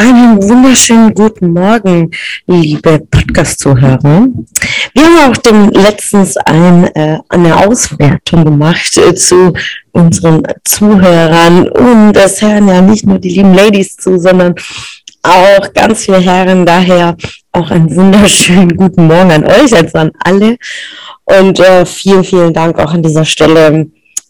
Einen 0.00 0.40
wunderschönen 0.40 1.12
guten 1.12 1.52
Morgen, 1.52 2.12
liebe 2.46 3.00
Podcast-Zuhörer. 3.10 4.28
Wir 4.94 5.02
haben 5.02 5.32
auch 5.32 5.36
dem 5.38 5.70
letztens 5.70 6.36
ein, 6.36 6.84
äh, 6.94 7.18
eine 7.28 7.56
Auswertung 7.66 8.44
gemacht 8.44 8.96
äh, 8.96 9.12
zu 9.16 9.52
unseren 9.90 10.44
Zuhörern 10.62 11.68
und 11.70 12.12
das 12.12 12.40
hören 12.40 12.68
ja 12.68 12.80
nicht 12.80 13.06
nur 13.06 13.18
die 13.18 13.30
lieben 13.30 13.54
Ladies 13.54 13.96
zu, 13.96 14.20
sondern 14.20 14.54
auch 15.24 15.72
ganz 15.74 16.04
viele 16.04 16.20
Herren. 16.20 16.64
Daher 16.64 17.16
auch 17.50 17.68
einen 17.72 17.92
wunderschönen 17.96 18.76
guten 18.76 19.08
Morgen 19.08 19.32
an 19.32 19.44
euch, 19.46 19.74
also 19.74 19.98
an 19.98 20.12
alle. 20.20 20.58
Und 21.24 21.58
äh, 21.58 21.84
vielen, 21.84 22.22
vielen 22.22 22.52
Dank 22.52 22.78
auch 22.78 22.94
an 22.94 23.02
dieser 23.02 23.24
Stelle 23.24 23.88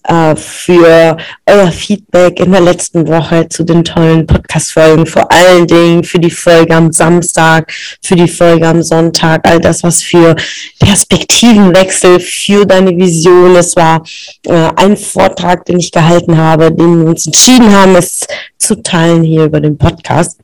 äh, 0.09 0.35
für 0.37 1.17
euer 1.47 1.71
Feedback 1.71 2.41
in 2.41 2.53
der 2.53 2.63
letzten 2.63 3.07
Woche 3.07 3.49
zu 3.49 3.63
den 3.63 3.85
tollen 3.85 4.27
Podcast-Folgen, 4.27 5.07
vor 5.07 5.31
allen 5.31 5.67
Dingen 5.67 6.03
für 6.03 6.19
die 6.19 6.31
Folge 6.31 6.75
am 6.75 6.93
Samstag, 6.93 7.71
für 8.03 8.17
die 8.17 8.27
Folge 8.27 8.67
am 8.67 8.83
Sonntag, 8.83 9.47
all 9.47 9.61
das, 9.61 9.83
was 9.83 10.03
für 10.03 10.35
Perspektivenwechsel 10.81 12.21
für 12.21 12.65
deine 12.65 12.97
Vision. 12.97 13.55
Es 13.57 13.77
war 13.77 14.03
äh, 14.47 14.71
ein 14.77 14.97
Vortrag, 14.97 15.67
den 15.67 15.79
ich 15.79 15.93
gehalten 15.93 16.37
habe, 16.37 16.73
den 16.73 17.03
wir 17.03 17.11
uns 17.11 17.27
entschieden 17.27 17.71
haben, 17.71 17.95
es 17.95 18.27
zu 18.59 18.83
teilen 18.83 19.23
hier 19.23 19.45
über 19.45 19.61
den 19.61 19.77
Podcast. 19.77 20.41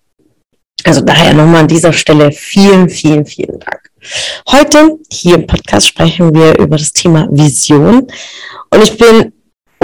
Also 0.84 1.00
daher 1.00 1.32
nochmal 1.32 1.62
an 1.62 1.68
dieser 1.68 1.94
Stelle 1.94 2.30
vielen, 2.30 2.90
vielen, 2.90 3.24
vielen 3.24 3.58
Dank. 3.58 3.90
Heute 4.50 4.98
hier 5.10 5.36
im 5.36 5.46
Podcast 5.46 5.86
sprechen 5.86 6.34
wir 6.34 6.58
über 6.58 6.76
das 6.76 6.92
Thema 6.92 7.26
Vision. 7.30 8.06
Und 8.70 8.82
ich 8.82 8.98
bin 8.98 9.32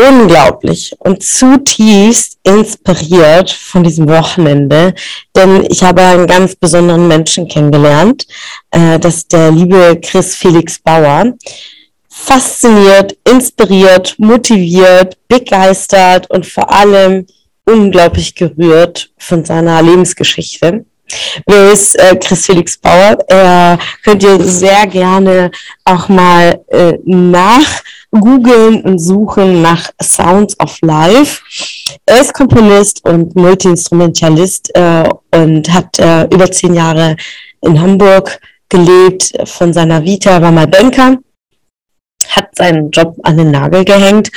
unglaublich 0.08 0.94
und 0.98 1.22
zutiefst 1.22 2.38
inspiriert 2.42 3.50
von 3.50 3.82
diesem 3.82 4.08
Wochenende, 4.08 4.94
denn 5.36 5.66
ich 5.68 5.82
habe 5.82 6.02
einen 6.02 6.26
ganz 6.26 6.56
besonderen 6.56 7.06
Menschen 7.06 7.48
kennengelernt, 7.48 8.26
äh, 8.70 8.98
das 8.98 9.16
ist 9.16 9.32
der 9.32 9.50
liebe 9.50 9.98
Chris 10.02 10.34
Felix 10.34 10.78
Bauer. 10.78 11.34
Fasziniert, 12.08 13.16
inspiriert, 13.24 14.14
motiviert, 14.18 15.16
begeistert 15.28 16.28
und 16.30 16.44
vor 16.44 16.70
allem 16.70 17.26
unglaublich 17.64 18.34
gerührt 18.34 19.10
von 19.16 19.44
seiner 19.44 19.80
Lebensgeschichte. 19.80 20.84
Wer 21.46 21.72
ist 21.72 21.98
äh, 21.98 22.16
Chris 22.16 22.46
Felix 22.46 22.76
Bauer? 22.76 23.18
Er 23.28 23.78
könnt 24.04 24.22
ihr 24.22 24.42
sehr 24.44 24.86
gerne 24.86 25.50
auch 25.84 26.08
mal 26.08 26.60
äh, 26.68 26.98
nach 27.04 27.82
und 28.12 28.98
suchen 28.98 29.62
nach 29.62 29.90
Sounds 30.02 30.58
of 30.58 30.76
Life. 30.82 31.40
Er 32.06 32.20
ist 32.20 32.34
Komponist 32.34 33.04
und 33.04 33.36
Multiinstrumentalist 33.36 34.74
äh, 34.74 35.08
und 35.32 35.72
hat 35.72 35.98
äh, 35.98 36.24
über 36.24 36.50
zehn 36.50 36.74
Jahre 36.74 37.16
in 37.60 37.80
Hamburg 37.80 38.40
gelebt. 38.68 39.32
Von 39.44 39.72
seiner 39.72 40.04
Vita 40.04 40.42
war 40.42 40.50
mal 40.50 40.66
Banker, 40.66 41.18
hat 42.28 42.48
seinen 42.56 42.90
Job 42.90 43.16
an 43.22 43.36
den 43.36 43.50
Nagel 43.50 43.84
gehängt 43.84 44.30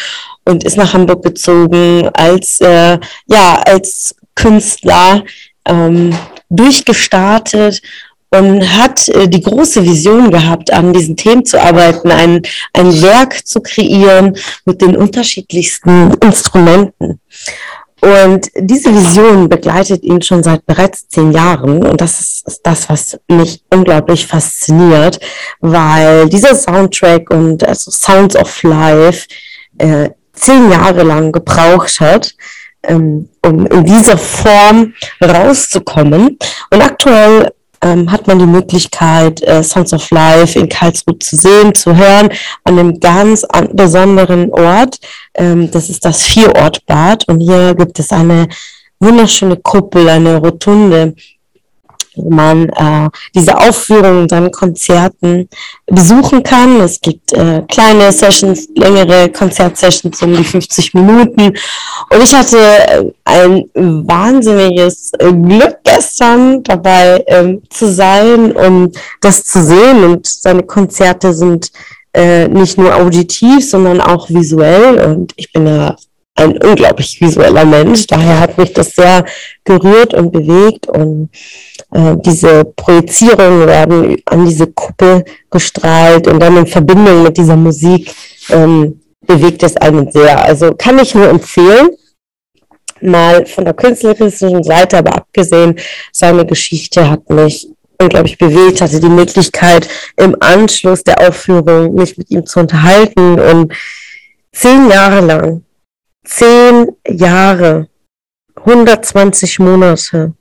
und 0.46 0.64
ist 0.64 0.78
nach 0.78 0.94
Hamburg 0.94 1.24
gezogen 1.24 2.10
als 2.14 2.60
äh, 2.62 3.00
ja 3.28 3.62
als 3.66 4.16
Künstler 4.36 5.24
ähm, 5.66 6.16
durchgestartet 6.56 7.82
und 8.30 8.78
hat 8.78 9.08
äh, 9.10 9.28
die 9.28 9.42
große 9.42 9.84
Vision 9.84 10.32
gehabt, 10.32 10.74
an 10.74 10.94
diesen 10.94 11.16
Themen 11.16 11.46
zu 11.46 11.62
arbeiten, 11.62 12.12
ein, 12.12 12.42
ein 12.74 13.02
Werk 13.02 13.46
zu 13.46 13.62
kreieren 13.62 14.36
mit 14.66 14.82
den 14.82 14.96
unterschiedlichsten 14.96 16.14
Instrumenten. 16.22 17.20
Und 18.02 18.50
diese 18.58 18.94
Vision 18.94 19.48
begleitet 19.48 20.04
ihn 20.04 20.22
schon 20.22 20.44
seit 20.44 20.66
bereits 20.66 21.08
zehn 21.08 21.32
Jahren. 21.32 21.86
Und 21.86 22.02
das 22.02 22.20
ist 22.20 22.60
das, 22.64 22.90
was 22.90 23.18
mich 23.30 23.64
unglaublich 23.74 24.28
fasziniert, 24.28 25.22
weil 25.62 26.28
dieser 26.28 26.54
Soundtrack 26.54 27.30
und 27.30 27.66
also 27.66 27.92
Sounds 27.92 28.36
of 28.36 28.62
Life 28.64 29.28
äh, 29.78 30.10
zehn 30.34 30.70
Jahre 30.70 31.04
lang 31.04 31.32
gebraucht 31.32 32.02
hat, 32.02 32.34
ähm, 32.84 33.30
um 33.46 33.66
in 33.68 33.84
dieser 33.86 34.18
Form 34.18 34.94
rauszukommen. 35.22 36.38
Und 36.72 36.82
aktuell 36.82 37.52
ähm, 37.84 38.10
hat 38.12 38.28
man 38.28 38.40
die 38.40 38.46
Möglichkeit, 38.46 39.42
äh, 39.44 39.62
Sounds 39.62 39.94
of 39.94 40.10
Life 40.12 40.58
in 40.58 40.70
Karlsruhe 40.70 41.20
zu 41.20 41.36
sehen, 41.36 41.76
zu 41.76 41.96
hören, 41.96 42.30
an 42.64 42.80
einem 42.80 43.00
ganz 43.00 43.46
besonderen 43.72 44.50
Ort. 44.52 45.00
Ähm, 45.36 45.70
das 45.70 45.90
ist 45.90 46.06
das 46.06 46.24
Vierortbad 46.24 47.28
und 47.28 47.42
hier 47.42 47.76
gibt 47.76 48.00
es 48.00 48.12
eine 48.12 48.48
wunderschöne 49.00 49.58
Kuppel, 49.58 50.08
eine 50.08 50.38
Rotunde, 50.38 51.16
wo 52.16 52.30
man 52.30 52.70
äh, 52.70 53.10
diese 53.34 53.58
Aufführungen 53.58 54.28
dann 54.28 54.52
Konzerten 54.52 55.50
besuchen 55.86 56.44
kann. 56.44 56.80
Es 56.82 57.00
gibt 57.02 57.34
äh, 57.34 57.64
kleine 57.68 58.12
Sessions, 58.12 58.70
längere 58.76 59.30
Konzertsessions 59.30 60.22
um 60.22 60.36
die 60.36 60.44
50 60.44 60.94
Minuten. 60.94 61.54
Und 62.10 62.24
ich 62.24 62.34
hatte 62.34 62.58
äh, 62.58 63.04
ein 63.26 63.70
wahnsinniges 63.74 65.12
Glück 65.18 65.78
gestern 65.84 66.64
dabei 66.64 67.24
ähm, 67.28 67.62
zu 67.70 67.92
sein 67.92 68.52
und 68.52 68.98
das 69.22 69.44
zu 69.44 69.64
sehen. 69.64 70.04
Und 70.04 70.28
seine 70.28 70.64
Konzerte 70.64 71.34
sind 71.34 71.72
äh, 72.14 72.48
nicht 72.48 72.78
nur 72.78 72.96
auditiv, 72.96 73.70
sondern 73.70 74.02
auch 74.02 74.30
visuell. 74.30 75.00
Und 75.00 75.34
ich 75.36 75.52
bin 75.52 75.68
ja 75.68 75.96
ein 76.36 76.58
unglaublich 76.58 77.20
visueller 77.22 77.66
Mensch. 77.66 78.08
Daher 78.08 78.40
hat 78.40 78.58
mich 78.58 78.74
das 78.74 78.92
sehr 78.92 79.26
gerührt 79.64 80.14
und 80.14 80.32
bewegt 80.32 80.88
und 80.88 81.30
äh, 81.92 82.16
diese 82.26 82.66
Projizierungen 82.66 83.68
werden 83.68 84.18
an 84.26 84.46
diese 84.46 84.68
Kuppel 84.68 85.24
gestrahlt 85.50 86.28
und 86.28 86.40
dann 86.40 86.58
in 86.58 86.68
Verbindung 86.68 87.24
mit 87.24 87.38
dieser 87.38 87.56
Musik 87.56 88.14
ähm, 88.50 89.00
bewegt 89.22 89.64
es 89.64 89.78
einen 89.78 90.12
sehr. 90.12 90.44
Also 90.44 90.74
kann 90.74 91.00
ich 91.00 91.14
nur 91.14 91.30
empfehlen, 91.30 91.90
mal 93.02 93.46
von 93.46 93.66
der 93.66 93.74
künstlerischen 93.74 94.64
Seite, 94.64 94.98
aber 94.98 95.16
abgesehen, 95.16 95.78
seine 96.12 96.46
Geschichte 96.46 97.10
hat 97.10 97.30
mich 97.30 97.68
unglaublich 98.00 98.38
bewegt, 98.38 98.82
hatte 98.82 99.00
die 99.00 99.10
Möglichkeit 99.10 99.88
im 100.18 100.36
Anschluss 100.40 101.04
der 101.04 101.28
Aufführung 101.28 101.94
mich 101.94 102.18
mit 102.18 102.32
ihm 102.32 102.46
zu 102.46 102.60
unterhalten 102.60 103.40
und 103.40 103.74
zehn 104.52 104.90
Jahre 104.90 105.22
lang 105.22 105.64
zehn 106.24 106.88
Jahre, 107.08 107.88
120 108.56 109.60
Monate 109.60 110.34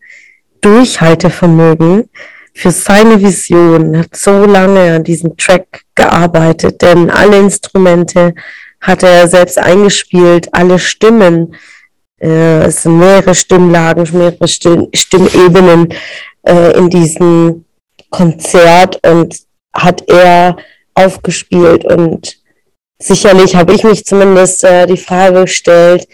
Durchhaltevermögen 0.60 2.08
für 2.54 2.70
seine 2.70 3.20
Vision, 3.20 3.98
hat 3.98 4.14
so 4.14 4.44
lange 4.44 4.96
an 4.96 5.04
diesem 5.04 5.36
Track 5.36 5.82
gearbeitet, 5.94 6.82
denn 6.82 7.10
alle 7.10 7.38
Instrumente 7.38 8.34
hat 8.80 9.02
er 9.02 9.26
selbst 9.28 9.58
eingespielt, 9.58 10.48
alle 10.52 10.78
Stimmen, 10.78 11.54
äh, 12.20 12.64
es 12.64 12.82
sind 12.82 12.98
mehrere 12.98 13.34
Stimmlagen, 13.34 14.06
mehrere 14.12 14.48
Stimm 14.48 14.88
Stimmebenen 14.94 15.88
äh, 16.46 16.76
in 16.76 16.90
diesem 16.90 17.64
Konzert 18.10 19.04
und 19.06 19.36
hat 19.72 20.08
er 20.08 20.56
aufgespielt 20.94 21.84
und 21.84 22.41
sicherlich 23.02 23.54
habe 23.54 23.74
ich 23.74 23.84
mich 23.84 24.04
zumindest 24.04 24.64
äh, 24.64 24.86
die 24.86 24.96
Frage 24.96 25.42
gestellt, 25.42 26.06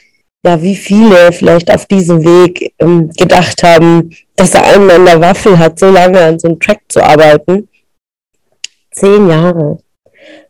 ja, 0.44 0.60
wie 0.62 0.76
viele 0.76 1.32
vielleicht 1.32 1.70
auf 1.70 1.86
diesem 1.86 2.24
Weg 2.24 2.72
ähm, 2.78 3.10
gedacht 3.10 3.62
haben, 3.62 4.14
dass 4.36 4.54
er 4.54 4.64
einen 4.64 4.90
an 4.90 5.04
der 5.04 5.20
Waffel 5.20 5.58
hat, 5.58 5.78
so 5.78 5.90
lange 5.90 6.20
an 6.20 6.38
so 6.38 6.48
einem 6.48 6.60
Track 6.60 6.80
zu 6.88 7.02
arbeiten. 7.02 7.68
Zehn 8.92 9.28
Jahre, 9.28 9.78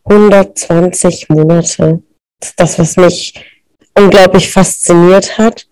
120 0.05 1.29
Monate. 1.31 2.02
Das 2.41 2.50
ist 2.50 2.61
das, 2.61 2.79
was 2.79 2.96
mich 2.96 3.34
unglaublich 3.94 4.50
fasziniert 4.50 5.38
hat. 5.38 5.67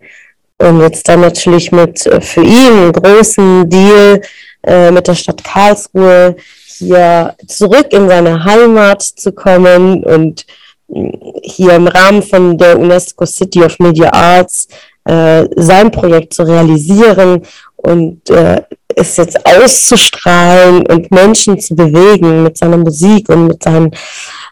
Und 0.59 0.81
jetzt 0.81 1.07
dann 1.07 1.21
natürlich 1.21 1.71
mit 1.71 2.05
äh, 2.07 2.19
für 2.19 2.43
ihn 2.43 2.73
einen 2.73 2.91
großen 2.91 3.69
Deal 3.69 4.21
äh, 4.63 4.91
mit 4.91 5.07
der 5.07 5.15
Stadt 5.15 5.43
Karlsruhe 5.43 6.35
hier 6.77 7.35
zurück 7.47 7.87
in 7.91 8.07
seine 8.07 8.43
Heimat 8.43 9.01
zu 9.01 9.31
kommen 9.31 10.03
und 10.03 10.45
äh, 10.93 11.11
hier 11.43 11.73
im 11.73 11.87
Rahmen 11.87 12.21
von 12.23 12.57
der 12.57 12.79
UNESCO 12.79 13.25
City 13.25 13.63
of 13.63 13.79
Media 13.79 14.11
Arts 14.13 14.67
äh, 15.05 15.47
sein 15.55 15.91
Projekt 15.91 16.33
zu 16.33 16.43
realisieren 16.43 17.43
und 17.77 18.29
äh, 18.29 18.61
es 18.95 19.17
jetzt 19.17 19.45
auszustrahlen 19.45 20.85
und 20.87 21.11
Menschen 21.11 21.59
zu 21.59 21.75
bewegen 21.75 22.43
mit 22.43 22.57
seiner 22.57 22.77
Musik 22.77 23.29
und 23.29 23.47
mit 23.47 23.63
seinen 23.63 23.91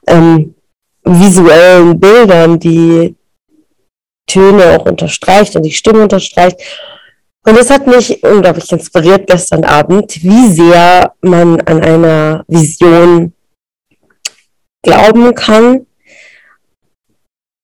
ähm, 0.08 0.56
visuellen 1.04 2.00
Bildern, 2.00 2.60
die 2.60 3.16
Töne 4.28 4.78
auch 4.78 4.86
unterstreicht 4.86 5.56
und 5.56 5.64
die 5.64 5.72
Stimme 5.72 6.04
unterstreicht. 6.04 6.60
Und 7.48 7.58
es 7.60 7.70
hat 7.70 7.86
mich 7.86 8.24
unglaublich 8.24 8.72
inspiriert 8.72 9.28
gestern 9.28 9.64
Abend, 9.64 10.24
wie 10.24 10.52
sehr 10.52 11.14
man 11.22 11.62
an 11.62 11.82
einer 11.82 12.44
Vision 12.48 13.34
glauben 14.82 15.36
kann 15.36 15.86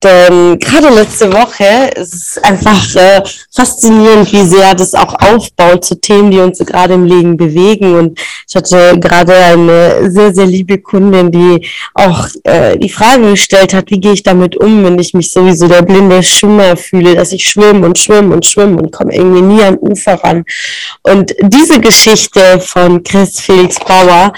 denn 0.03 0.57
gerade 0.57 0.89
letzte 0.89 1.31
Woche 1.31 1.92
ist 1.95 2.13
es 2.13 2.38
einfach 2.39 2.95
äh, 2.95 3.21
faszinierend, 3.53 4.31
wie 4.31 4.44
sehr 4.44 4.74
das 4.74 4.95
auch 4.95 5.13
aufbaut 5.13 5.86
zu 5.86 6.00
Themen, 6.00 6.31
die 6.31 6.39
uns 6.39 6.57
gerade 6.57 6.95
im 6.95 7.06
Leben 7.06 7.38
bewegen. 7.38 7.95
Und 7.95 8.19
ich 8.50 8.56
hatte 8.56 9.00
gerade 9.00 9.36
eine 9.36 10.09
sehr, 10.09 10.33
sehr 10.33 10.48
liebe 10.48 10.80
Kundin, 10.80 11.31
die 11.31 11.68
auch 11.94 12.27
äh, 12.44 12.77
die 12.80 12.89
Frage 12.89 13.30
gestellt 13.31 13.75
hat, 13.75 13.92
wie 13.92 14.00
gehe 14.00 14.13
ich 14.13 14.24
damit 14.24 14.57
um, 14.57 14.83
wenn 14.83 14.98
ich 14.98 15.13
mich 15.13 15.31
sowieso 15.31 15.68
der 15.68 15.83
blinde 15.83 16.24
Schwimmer 16.24 16.75
fühle, 16.75 17.15
dass 17.15 17.31
ich 17.31 17.47
schwimme 17.47 17.86
und 17.86 18.00
schwimme 18.00 18.33
und 18.33 18.45
schwimme 18.45 18.77
und 18.77 18.92
komme 18.92 19.13
irgendwie 19.13 19.42
nie 19.42 19.62
an 19.62 19.77
Ufer 19.77 20.15
ran. 20.15 20.44
Und 21.04 21.36
diese 21.44 21.80
Geschichte 21.80 22.59
von 22.59 23.04
Chris 23.04 23.39
Felix 23.39 23.77
Bauer 23.80 24.33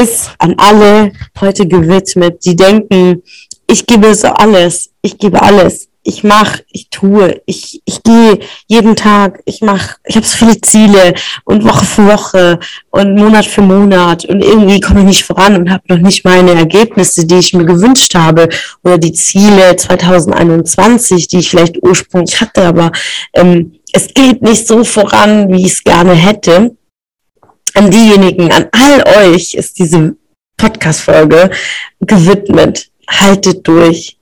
ist 0.00 0.30
an 0.38 0.54
alle 0.56 1.12
heute 1.40 1.66
gewidmet, 1.66 2.44
die 2.44 2.56
denken, 2.56 3.22
ich 3.70 3.86
gebe 3.86 4.14
so 4.14 4.28
alles, 4.28 4.90
ich 5.02 5.16
gebe 5.18 5.40
alles. 5.40 5.88
Ich 6.02 6.24
mache, 6.24 6.64
ich 6.72 6.88
tue, 6.88 7.42
ich, 7.44 7.82
ich 7.84 8.02
gehe 8.02 8.38
jeden 8.66 8.96
Tag, 8.96 9.42
ich 9.44 9.60
mache, 9.60 9.96
ich 10.06 10.16
habe 10.16 10.26
so 10.26 10.34
viele 10.38 10.58
Ziele 10.62 11.12
und 11.44 11.62
Woche 11.62 11.84
für 11.84 12.06
Woche 12.06 12.58
und 12.88 13.16
Monat 13.16 13.44
für 13.44 13.60
Monat. 13.60 14.24
Und 14.24 14.42
irgendwie 14.42 14.80
komme 14.80 15.00
ich 15.00 15.06
nicht 15.06 15.24
voran 15.24 15.56
und 15.56 15.70
habe 15.70 15.84
noch 15.88 15.98
nicht 15.98 16.24
meine 16.24 16.54
Ergebnisse, 16.54 17.26
die 17.26 17.36
ich 17.36 17.52
mir 17.52 17.66
gewünscht 17.66 18.14
habe 18.14 18.48
oder 18.82 18.96
die 18.96 19.12
Ziele 19.12 19.76
2021, 19.76 21.28
die 21.28 21.40
ich 21.40 21.50
vielleicht 21.50 21.82
ursprünglich 21.82 22.40
hatte, 22.40 22.62
aber 22.62 22.92
ähm, 23.34 23.74
es 23.92 24.08
geht 24.14 24.40
nicht 24.40 24.66
so 24.66 24.84
voran, 24.84 25.52
wie 25.52 25.66
ich 25.66 25.72
es 25.72 25.84
gerne 25.84 26.14
hätte. 26.14 26.76
An 27.74 27.90
diejenigen, 27.90 28.50
an 28.50 28.68
all 28.72 29.28
euch 29.28 29.52
ist 29.52 29.78
diese 29.78 30.16
Podcast-Folge 30.56 31.50
gewidmet 32.00 32.89
haltet 33.10 33.66
durch. 33.66 34.16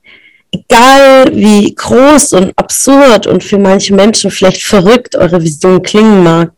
Egal 0.50 1.30
wie 1.34 1.74
groß 1.74 2.32
und 2.32 2.52
absurd 2.56 3.26
und 3.26 3.44
für 3.44 3.58
manche 3.58 3.94
Menschen 3.94 4.30
vielleicht 4.30 4.62
verrückt 4.62 5.14
eure 5.14 5.42
Vision 5.42 5.82
klingen 5.82 6.22
mag, 6.22 6.52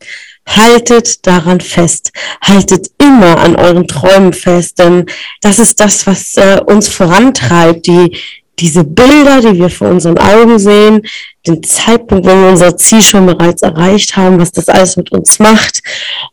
haltet 0.46 1.26
daran 1.26 1.60
fest. 1.60 2.12
Haltet 2.40 2.90
immer 2.98 3.38
an 3.38 3.56
euren 3.56 3.86
Träumen 3.86 4.32
fest, 4.32 4.78
denn 4.78 5.06
das 5.40 5.58
ist 5.58 5.80
das, 5.80 6.06
was 6.06 6.36
äh, 6.36 6.60
uns 6.64 6.88
vorantreibt. 6.88 7.86
Die, 7.86 8.16
diese 8.58 8.84
Bilder, 8.84 9.40
die 9.40 9.58
wir 9.58 9.70
vor 9.70 9.88
unseren 9.88 10.18
Augen 10.18 10.58
sehen, 10.58 11.02
den 11.46 11.62
Zeitpunkt, 11.62 12.26
wenn 12.26 12.42
wir 12.42 12.50
unser 12.50 12.76
Ziel 12.76 13.02
schon 13.02 13.26
bereits 13.26 13.62
erreicht 13.62 14.16
haben, 14.16 14.38
was 14.38 14.52
das 14.52 14.68
alles 14.68 14.96
mit 14.96 15.10
uns 15.12 15.38
macht. 15.38 15.82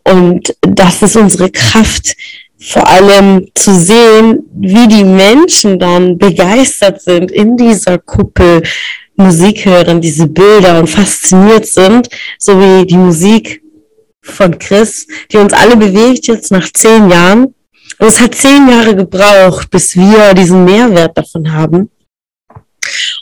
Und 0.04 0.56
das 0.62 1.02
ist 1.02 1.16
unsere 1.16 1.50
Kraft, 1.50 2.16
vor 2.60 2.88
allem 2.88 3.48
zu 3.54 3.74
sehen, 3.74 4.40
wie 4.54 4.88
die 4.88 5.04
Menschen 5.04 5.78
dann 5.78 6.18
begeistert 6.18 7.02
sind 7.02 7.32
in 7.32 7.56
dieser 7.56 8.00
Kuppel 8.00 8.64
Musik 9.16 9.66
hören, 9.66 10.00
diese 10.00 10.28
Bilder 10.28 10.80
und 10.80 10.88
fasziniert 10.88 11.66
sind, 11.66 12.08
so 12.38 12.60
wie 12.60 12.86
die 12.86 12.98
Musik 12.98 13.62
von 14.22 14.58
Chris, 14.60 15.08
die 15.32 15.38
uns 15.38 15.54
alle 15.54 15.76
bewegt 15.76 16.28
jetzt 16.28 16.52
nach 16.52 16.72
zehn 16.72 17.10
Jahren. 17.10 17.56
Und 18.00 18.08
es 18.08 18.20
hat 18.20 18.36
zehn 18.36 18.70
Jahre 18.70 18.96
gebraucht, 18.96 19.72
bis 19.72 19.96
wir 19.96 20.34
diesen 20.36 20.66
Mehrwert 20.66 21.18
davon 21.18 21.52
haben. 21.52 21.90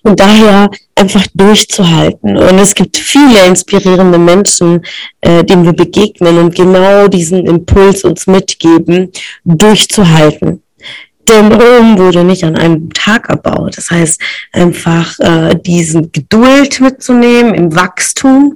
Und 0.06 0.20
daher 0.20 0.70
einfach 0.94 1.26
durchzuhalten. 1.34 2.38
Und 2.38 2.60
es 2.60 2.76
gibt 2.76 2.96
viele 2.96 3.44
inspirierende 3.48 4.20
Menschen, 4.20 4.86
äh, 5.22 5.44
denen 5.44 5.66
wir 5.66 5.74
begegnen 5.74 6.38
und 6.38 6.54
genau 6.54 7.08
diesen 7.08 7.48
Impuls 7.48 8.04
uns 8.04 8.28
mitgeben, 8.28 9.12
durchzuhalten. 9.46 10.62
Denn 11.28 11.52
Rom 11.52 11.98
wurde 11.98 12.24
nicht 12.24 12.44
an 12.44 12.56
einem 12.56 12.94
Tag 12.94 13.30
erbaut. 13.30 13.78
Das 13.78 13.90
heißt, 13.90 14.22
einfach 14.52 15.18
äh, 15.18 15.56
diesen 15.56 16.12
Geduld 16.12 16.80
mitzunehmen 16.82 17.56
im 17.56 17.76
Wachstum, 17.76 18.56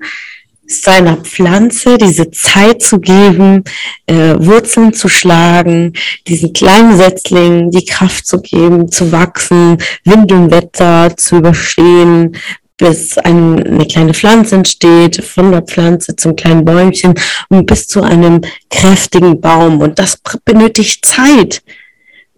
seiner 0.70 1.18
Pflanze 1.18 1.98
diese 1.98 2.30
Zeit 2.30 2.82
zu 2.82 3.00
geben, 3.00 3.64
äh, 4.06 4.36
Wurzeln 4.38 4.94
zu 4.94 5.08
schlagen, 5.10 5.94
diesen 6.28 6.54
kleinen 6.54 6.96
Setzlingen 6.96 7.72
die 7.72 7.86
Kraft 7.86 8.28
zu 8.28 8.40
geben, 8.40 8.92
zu 8.92 9.12
wachsen, 9.12 9.78
Wind 10.06 10.32
und 10.32 10.52
Wetter 10.52 11.16
zu 11.18 11.38
überstehen, 11.38 12.38
bis 12.78 13.18
ein, 13.18 13.62
eine 13.62 13.86
kleine 13.86 14.14
Pflanze 14.14 14.56
entsteht, 14.56 15.24
von 15.24 15.52
der 15.52 15.64
Pflanze 15.64 16.16
zum 16.16 16.36
kleinen 16.36 16.64
Bäumchen 16.64 17.14
und 17.50 17.66
bis 17.66 17.88
zu 17.88 18.02
einem 18.02 18.42
kräftigen 18.70 19.42
Baum. 19.42 19.82
Und 19.82 20.00
das 20.00 20.18
benötigt 20.46 21.06
Zeit. 21.06 21.62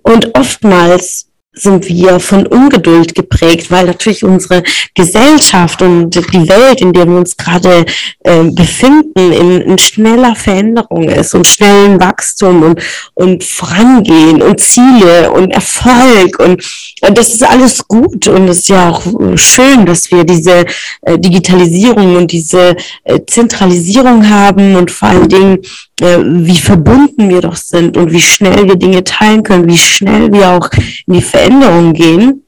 Und 0.03 0.35
oftmals 0.35 1.30
sind 1.53 1.89
wir 1.89 2.21
von 2.21 2.47
Ungeduld 2.47 3.13
geprägt, 3.13 3.69
weil 3.71 3.85
natürlich 3.85 4.23
unsere 4.23 4.63
Gesellschaft 4.95 5.81
und 5.81 6.15
die 6.15 6.47
Welt, 6.47 6.79
in 6.79 6.93
der 6.93 7.05
wir 7.05 7.17
uns 7.17 7.35
gerade 7.35 7.85
äh, 8.23 8.43
befinden, 8.43 9.33
in, 9.33 9.61
in, 9.61 9.77
schneller 9.77 10.33
Veränderung 10.33 11.09
ist 11.09 11.35
und 11.35 11.45
schnellen 11.45 11.99
Wachstum 11.99 12.63
und, 12.63 12.81
und 13.15 13.43
Vorangehen 13.43 14.41
und 14.41 14.61
Ziele 14.61 15.29
und 15.31 15.51
Erfolg 15.51 16.39
und, 16.39 16.63
und 17.01 17.17
das 17.17 17.33
ist 17.33 17.43
alles 17.43 17.85
gut 17.85 18.29
und 18.29 18.47
es 18.47 18.59
ist 18.59 18.69
ja 18.69 18.89
auch 18.89 19.01
schön, 19.35 19.85
dass 19.85 20.09
wir 20.09 20.23
diese 20.23 20.65
äh, 21.01 21.19
Digitalisierung 21.19 22.15
und 22.15 22.31
diese 22.31 22.77
äh, 23.03 23.19
Zentralisierung 23.27 24.29
haben 24.29 24.77
und 24.77 24.89
vor 24.89 25.09
allen 25.09 25.27
Dingen 25.27 25.59
äh, 26.01 26.19
wie 26.23 26.57
verbunden 26.57 27.29
wir 27.29 27.41
doch 27.41 27.55
sind 27.55 27.95
und 27.95 28.11
wie 28.11 28.21
schnell 28.21 28.67
wir 28.67 28.75
Dinge 28.75 29.03
teilen 29.03 29.43
können, 29.43 29.67
wie 29.67 29.77
schnell 29.77 30.31
wir 30.33 30.49
auch 30.49 30.69
in 31.05 31.13
die 31.13 31.21
Veränderung 31.21 31.93
gehen. 31.93 32.43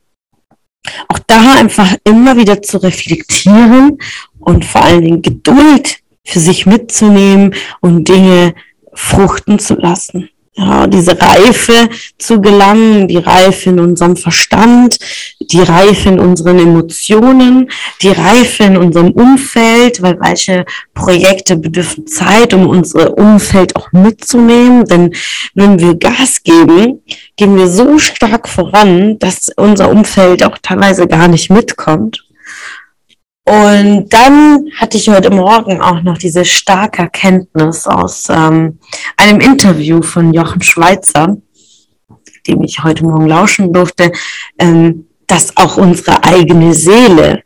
Auch 1.08 1.20
da 1.28 1.56
einfach 1.60 1.96
immer 2.04 2.36
wieder 2.36 2.62
zu 2.62 2.78
reflektieren 2.78 4.00
und 4.40 4.66
vor 4.66 4.82
allen 4.82 5.02
Dingen 5.02 5.22
Geduld 5.22 6.00
für 6.26 6.40
sich 6.40 6.66
mitzunehmen 6.66 7.56
und 7.80 8.10
Dinge 8.10 8.54
fruchten 8.94 9.60
zu 9.60 9.76
lassen 9.76 10.30
ja, 10.56 10.86
diese 10.86 11.20
Reife 11.20 11.90
zu 12.20 12.40
gelangen, 12.40 13.08
die 13.08 13.18
Reife 13.18 13.72
in 13.72 13.80
unserem 13.80 14.16
Verstand, 14.16 14.98
die 15.40 15.62
Reife 15.62 16.10
in 16.10 16.20
unseren 16.20 16.60
Emotionen, 16.60 17.72
die 18.02 18.10
Reife 18.10 18.64
in 18.64 18.78
unserem 18.78 19.12
Umfeld, 19.12 20.02
weil 20.04 20.20
welche 20.20 20.66
Projekte 20.94 21.56
bedürfen 21.56 22.06
Zeit, 22.06 22.54
um 22.54 22.68
unser 22.68 23.18
Umfeld 23.18 23.76
auch 23.76 23.92
mitzunehmen. 23.92 24.86
Denn 24.86 25.16
wenn 25.56 25.80
wir 25.80 25.96
Gas 25.96 26.44
geben, 26.44 27.02
gehen 27.36 27.58
wir 27.58 27.68
so 27.68 27.98
stark 27.98 28.48
voran, 28.48 29.18
dass 29.18 29.50
unser 29.58 29.90
Umfeld 29.90 30.44
auch 30.44 30.60
teilweise 30.62 31.08
gar 31.08 31.28
nicht 31.28 31.50
mitkommt. 31.50 32.24
Und 33.46 34.08
dann 34.10 34.70
hatte 34.78 34.98
ich 34.98 35.10
heute 35.10 35.30
Morgen 35.30 35.82
auch 35.82 36.02
noch 36.02 36.18
diese 36.18 36.46
starke 36.46 37.04
Erkenntnis 37.04 37.88
aus 37.88 38.28
ähm, 38.30 38.80
einem 39.18 39.42
Interview 39.42 40.02
von 40.02 40.34
Jochen 40.34 40.62
Schweizer, 40.62 41.38
dem 42.48 42.64
ich 42.64 42.84
heute 42.84 43.04
Morgen 43.04 43.28
lauschen 43.28 43.74
durfte, 43.74 44.14
ähm, 44.60 45.08
dass 45.28 45.58
auch 45.58 45.76
unsere 45.78 46.24
eigene 46.24 46.74
Seele 46.74 47.44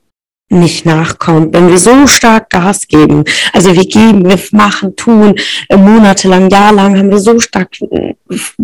nicht 0.49 0.85
nachkommt, 0.85 1.53
wenn 1.53 1.67
wir 1.67 1.77
so 1.77 2.07
stark 2.07 2.49
Gas 2.51 2.87
geben. 2.87 3.23
Also 3.51 3.75
wir 3.75 3.85
geben, 3.85 4.23
wir 4.23 4.39
machen, 4.51 4.95
tun, 4.95 5.35
äh, 5.67 5.75
monatelang, 5.75 6.49
jahrelang 6.49 6.97
haben 6.97 7.09
wir 7.09 7.19
so 7.19 7.39
stark 7.39 7.69
äh, 7.81 8.13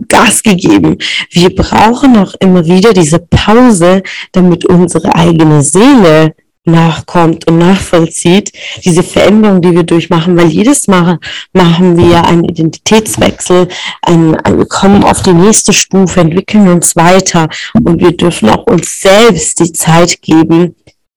Gas 0.08 0.44
gegeben. 0.44 0.98
Wir 1.32 1.54
brauchen 1.54 2.16
auch 2.18 2.36
immer 2.40 2.66
wieder 2.66 2.94
diese 2.94 3.20
Pause, 3.20 4.04
damit 4.32 4.66
unsere 4.66 5.14
eigene 5.16 5.62
Seele 5.62 6.36
nachkommt 6.66 7.46
und 7.48 7.58
nachvollzieht, 7.58 8.52
diese 8.86 9.04
Veränderung, 9.04 9.62
die 9.62 9.72
wir 9.72 9.84
durchmachen, 9.84 10.38
weil 10.38 10.48
jedes 10.48 10.88
Mal 10.88 11.20
machen 11.52 11.98
wir 11.98 12.24
einen 12.24 12.46
Identitätswechsel, 12.46 13.68
ein, 14.02 14.32
wir 14.32 14.66
kommen 14.66 15.04
auf 15.04 15.22
die 15.22 15.34
nächste 15.34 15.74
Stufe, 15.74 16.22
entwickeln 16.22 16.70
uns 16.70 16.96
weiter 16.96 17.50
und 17.74 18.00
wir 18.00 18.16
dürfen 18.16 18.50
auch 18.50 18.66
uns 18.68 19.02
selbst 19.02 19.60
die 19.60 19.74
Zeit 19.74 20.22
geben, 20.22 20.76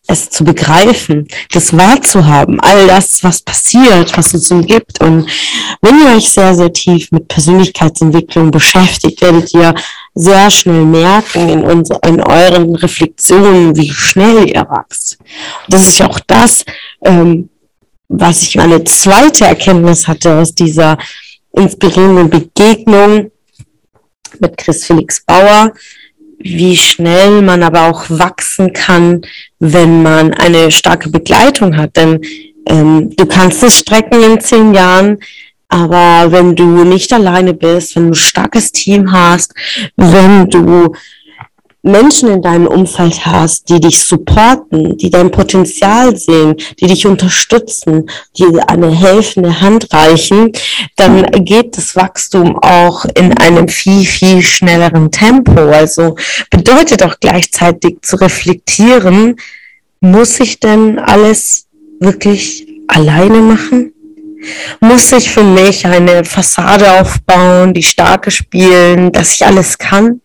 es 0.08 0.30
zu 0.30 0.44
begreifen, 0.44 1.26
das 1.52 1.76
wahrzuhaben, 1.76 2.60
all 2.60 2.86
das, 2.86 3.22
was 3.24 3.42
passiert, 3.42 4.16
was 4.16 4.34
uns 4.34 4.50
umgibt. 4.50 5.00
Und 5.00 5.28
wenn 5.82 5.98
ihr 6.00 6.16
euch 6.16 6.30
sehr, 6.30 6.54
sehr 6.54 6.72
tief 6.72 7.10
mit 7.10 7.28
Persönlichkeitsentwicklung 7.28 8.50
beschäftigt, 8.50 9.20
werdet 9.20 9.52
ihr 9.54 9.74
sehr 10.14 10.50
schnell 10.50 10.84
merken 10.84 11.48
in, 11.48 11.64
unser, 11.64 12.02
in 12.04 12.20
euren 12.20 12.74
Reflexionen, 12.76 13.76
wie 13.76 13.90
schnell 13.90 14.48
ihr 14.48 14.66
wächst. 14.70 15.18
Das 15.68 15.86
ist 15.88 15.98
ja 15.98 16.08
auch 16.08 16.20
das, 16.26 16.64
ähm, 17.04 17.48
was 18.08 18.42
ich 18.42 18.56
meine 18.56 18.84
zweite 18.84 19.46
Erkenntnis 19.46 20.06
hatte 20.06 20.38
aus 20.38 20.54
dieser 20.54 20.96
inspirierenden 21.52 22.30
Begegnung 22.30 23.30
mit 24.38 24.56
Chris 24.56 24.84
Felix 24.84 25.24
Bauer, 25.24 25.72
wie 26.38 26.76
schnell 26.76 27.42
man 27.42 27.62
aber 27.62 27.88
auch 27.88 28.04
wachsen 28.08 28.72
kann, 28.72 29.22
wenn 29.58 30.02
man 30.02 30.34
eine 30.34 30.70
starke 30.70 31.08
Begleitung 31.08 31.76
hat. 31.76 31.96
Denn 31.96 32.20
ähm, 32.66 33.14
du 33.16 33.26
kannst 33.26 33.62
es 33.62 33.78
strecken 33.78 34.22
in 34.22 34.40
zehn 34.40 34.74
Jahren, 34.74 35.18
aber 35.68 36.30
wenn 36.30 36.54
du 36.54 36.84
nicht 36.84 37.12
alleine 37.12 37.54
bist, 37.54 37.96
wenn 37.96 38.04
du 38.04 38.10
ein 38.10 38.14
starkes 38.14 38.72
Team 38.72 39.10
hast, 39.12 39.54
wenn 39.96 40.48
du 40.48 40.94
Menschen 41.86 42.28
in 42.28 42.42
deinem 42.42 42.66
Umfeld 42.66 43.24
hast, 43.24 43.68
die 43.68 43.80
dich 43.80 43.98
supporten, 43.98 44.96
die 44.96 45.08
dein 45.08 45.30
Potenzial 45.30 46.16
sehen, 46.16 46.56
die 46.80 46.86
dich 46.86 47.06
unterstützen, 47.06 48.10
die 48.36 48.60
eine 48.66 48.90
helfende 48.90 49.60
Hand 49.60 49.92
reichen, 49.92 50.52
dann 50.96 51.24
geht 51.44 51.78
das 51.78 51.94
Wachstum 51.94 52.58
auch 52.58 53.04
in 53.14 53.38
einem 53.38 53.68
viel, 53.68 54.04
viel 54.04 54.42
schnelleren 54.42 55.10
Tempo. 55.12 55.52
Also 55.52 56.16
bedeutet 56.50 57.02
auch 57.04 57.20
gleichzeitig 57.20 57.98
zu 58.02 58.16
reflektieren, 58.16 59.36
muss 60.00 60.40
ich 60.40 60.60
denn 60.60 60.98
alles 60.98 61.66
wirklich 62.00 62.66
alleine 62.88 63.38
machen? 63.38 63.92
Muss 64.80 65.12
ich 65.12 65.30
für 65.30 65.42
mich 65.42 65.86
eine 65.86 66.24
Fassade 66.24 67.00
aufbauen, 67.00 67.74
die 67.74 67.82
starke 67.82 68.30
spielen, 68.30 69.10
dass 69.12 69.34
ich 69.34 69.46
alles 69.46 69.78
kann? 69.78 70.20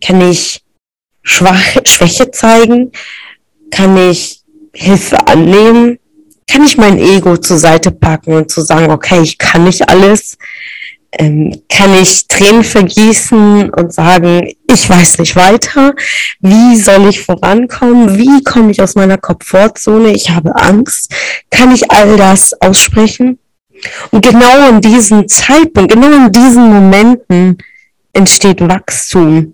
Kann 0.00 0.20
ich 0.20 0.63
Schwach, 1.24 1.76
Schwäche 1.84 2.30
zeigen? 2.30 2.92
Kann 3.70 3.96
ich 3.96 4.42
Hilfe 4.72 5.26
annehmen? 5.26 5.98
Kann 6.48 6.64
ich 6.64 6.76
mein 6.76 6.98
Ego 6.98 7.38
zur 7.38 7.58
Seite 7.58 7.90
packen 7.90 8.34
und 8.34 8.50
zu 8.50 8.60
sagen, 8.60 8.92
okay, 8.92 9.20
ich 9.22 9.38
kann 9.38 9.64
nicht 9.64 9.88
alles? 9.88 10.36
Ähm, 11.12 11.62
kann 11.68 11.94
ich 11.94 12.28
Tränen 12.28 12.64
vergießen 12.64 13.70
und 13.70 13.92
sagen, 13.92 14.52
ich 14.70 14.88
weiß 14.88 15.18
nicht 15.18 15.34
weiter? 15.36 15.94
Wie 16.40 16.76
soll 16.76 17.08
ich 17.08 17.22
vorankommen? 17.22 18.18
Wie 18.18 18.42
komme 18.42 18.72
ich 18.72 18.82
aus 18.82 18.94
meiner 18.94 19.16
Komfortzone? 19.16 20.12
Ich 20.12 20.30
habe 20.30 20.54
Angst. 20.56 21.12
Kann 21.50 21.74
ich 21.74 21.90
all 21.90 22.16
das 22.16 22.52
aussprechen? 22.60 23.38
Und 24.10 24.24
genau 24.24 24.68
in 24.68 24.80
diesem 24.80 25.26
Zeitpunkt, 25.28 25.92
genau 25.92 26.12
in 26.12 26.32
diesen 26.32 26.68
Momenten 26.68 27.58
entsteht 28.12 28.60
Wachstum 28.60 29.53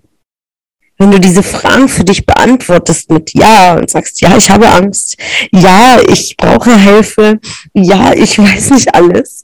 wenn 1.01 1.09
du 1.09 1.19
diese 1.19 1.41
Fragen 1.41 1.89
für 1.89 2.03
dich 2.03 2.27
beantwortest 2.27 3.09
mit 3.09 3.33
Ja 3.33 3.73
und 3.73 3.89
sagst, 3.89 4.21
ja, 4.21 4.37
ich 4.37 4.51
habe 4.51 4.69
Angst, 4.69 5.17
ja, 5.51 5.99
ich 6.07 6.37
brauche 6.37 6.77
Hilfe, 6.77 7.39
ja, 7.73 8.13
ich 8.13 8.37
weiß 8.39 8.69
nicht 8.69 8.93
alles. 8.93 9.41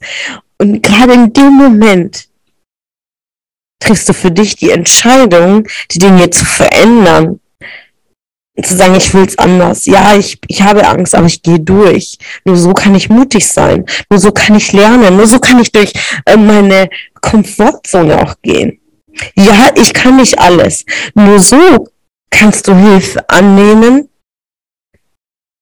Und 0.58 0.84
gerade 0.84 1.14
in 1.14 1.32
dem 1.32 1.54
Moment 1.54 2.28
triffst 3.80 4.08
du 4.08 4.12
für 4.12 4.30
dich 4.30 4.54
die 4.54 4.70
Entscheidung, 4.70 5.66
die 5.90 5.98
Dinge 5.98 6.30
zu 6.30 6.44
verändern. 6.44 7.40
Zu 8.62 8.76
sagen, 8.76 8.94
ich 8.94 9.12
will 9.14 9.24
es 9.24 9.38
anders. 9.38 9.86
Ja, 9.86 10.16
ich, 10.16 10.38
ich 10.46 10.62
habe 10.62 10.86
Angst, 10.86 11.14
aber 11.14 11.26
ich 11.26 11.42
gehe 11.42 11.60
durch. 11.60 12.18
Nur 12.44 12.56
so 12.56 12.72
kann 12.72 12.94
ich 12.94 13.08
mutig 13.08 13.46
sein. 13.48 13.84
Nur 14.10 14.20
so 14.20 14.30
kann 14.30 14.56
ich 14.56 14.72
lernen. 14.72 15.16
Nur 15.16 15.26
so 15.26 15.38
kann 15.40 15.60
ich 15.60 15.70
durch 15.72 15.92
äh, 16.24 16.36
meine 16.36 16.88
Komfortzone 17.20 18.20
auch 18.20 18.34
gehen. 18.42 18.80
Ja, 19.34 19.70
ich 19.74 19.92
kann 19.92 20.16
nicht 20.16 20.38
alles. 20.38 20.84
Nur 21.14 21.38
so 21.40 21.88
kannst 22.30 22.68
du 22.68 22.74
Hilfe 22.74 23.28
annehmen, 23.28 24.08